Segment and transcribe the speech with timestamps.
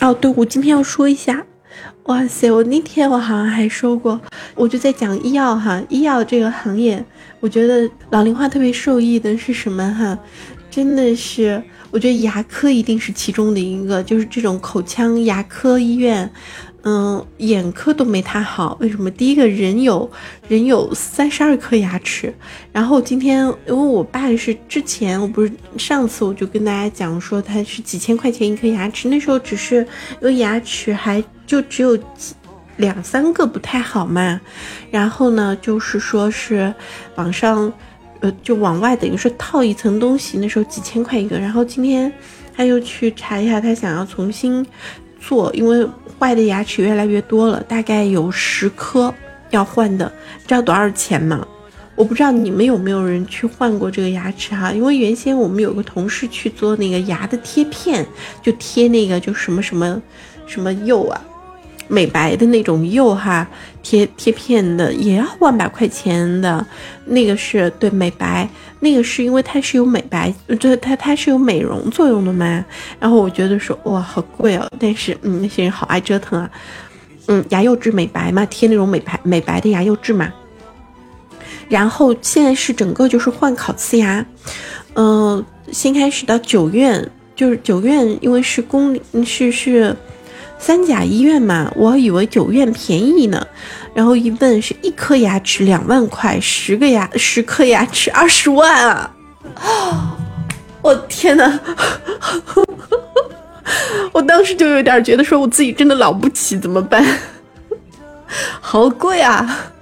[0.00, 1.44] 哦，对，我今天要说一下，
[2.04, 4.18] 哇塞，我那天我好像还说过，
[4.54, 7.04] 我就在讲医药哈，医药这个行业，
[7.40, 10.18] 我觉得老龄化特别受益的是什么哈？
[10.70, 16.30] 真的是，我觉得牙科一定是其中的一个，就是这种口腔牙科医院。
[16.82, 19.10] 嗯，眼科都没他好，为什么？
[19.10, 20.10] 第一个人有
[20.48, 22.34] 人有三十二颗牙齿，
[22.72, 29.86] 然后今天因为我爸是之前我不是上次我就跟大家讲说他是几千块钱一颗牙齿，那时候只是
[30.22, 31.98] 因为牙齿还就只有
[32.78, 34.40] 两三个不太好嘛，
[34.90, 36.72] 然后呢就是说是
[37.16, 37.70] 网上
[38.20, 42.12] 呃就往外等于说套一层东西，那时候几千块一个，然后今天
[42.56, 44.66] 他又去查一下，他想要重新
[45.20, 45.86] 做，因为。
[46.20, 49.14] 坏的牙齿越来越多了，大概有十颗
[49.48, 50.04] 要换的，
[50.46, 51.48] 知道多少钱吗？
[51.94, 58.06] 我不知道你们有没有人去换过这个牙齿哈，因为原先我们有个同事去做那个牙的贴片，
[58.42, 60.02] 就贴那个就什么什么
[60.46, 61.18] 什么釉啊。
[61.92, 63.44] 美白的那种釉哈，
[63.82, 66.64] 贴贴片的也要万把块钱的，
[67.06, 72.64] 那个是对美白，那个是因为它是有美白，这它它是有美容作用的嘛。
[73.00, 76.48] 然后我觉得说哇好贵哦，但是嗯那些人好爱折腾啊，
[77.26, 80.32] 嗯牙釉质美白嘛，贴那种美白美白的牙釉质嘛。
[81.68, 84.24] 然后现在是整个就是换烤瓷牙，
[84.94, 89.96] 嗯先开始到九院，就是九院因为是公是是。
[90.60, 93.44] 三甲医院嘛，我以为九院便宜呢，
[93.94, 99.10] 然后一问是一颗牙齿两万块，十个牙十颗牙齿二十万啊！
[100.82, 101.60] 我天哪！
[104.12, 107.02] 我当时就有点觉得说我自己真的老不起，怎么办？
[108.60, 109.72] 好贵啊！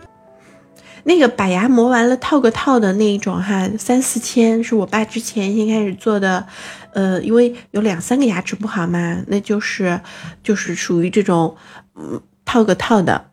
[1.05, 6.47] 那个把牙磨完了套个套的那一种哈，三四千是我爸之前先开始做的。
[6.95, 10.01] 呃，因为有两三个牙齿不好嘛，那就是
[10.43, 11.55] 就是属于这种，
[11.95, 13.31] 嗯，套个套的。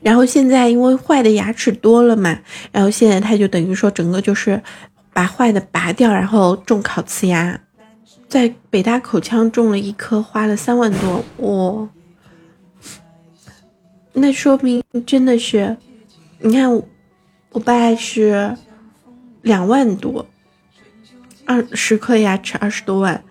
[0.00, 2.38] 然后现在因为坏的牙齿多了嘛，
[2.72, 4.62] 然后现在他就等于说整个就是
[5.12, 7.60] 把坏的拔掉，然后种烤瓷牙，
[8.26, 11.88] 在北大口腔种了一颗，花了三万多，哇，
[14.14, 15.76] 那说明真的是，
[16.38, 16.70] 你看
[17.50, 18.56] 我爸是
[19.42, 20.26] 两万多。
[21.48, 23.22] 二十颗牙齿二十多万，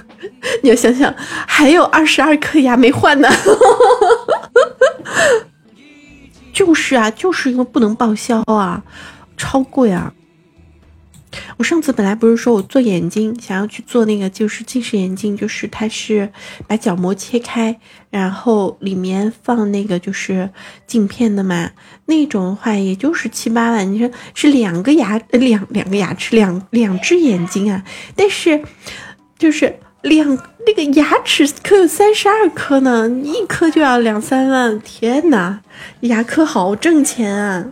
[0.62, 3.26] 你要想想，还有二十二颗牙没换呢。
[6.52, 8.84] 就是啊，就是因为不能报销啊，
[9.38, 10.12] 超贵啊。
[11.56, 16.30] 我上次本来不是说我做眼睛，想要去做那个就是近视眼镜，就是它是
[16.66, 17.78] 把角膜切开，
[18.10, 20.50] 然后里面放那个就是
[20.86, 21.70] 镜片的嘛，
[22.06, 23.92] 那种的话也就是七八万。
[23.92, 27.84] 你说是两个牙两两个牙齿两两只眼睛啊？
[28.16, 28.62] 但是
[29.38, 30.36] 就是两
[30.66, 35.60] 那个牙齿可有三十二颗呢，一颗就要两三万，天呐，
[36.00, 37.66] 牙科好挣钱啊！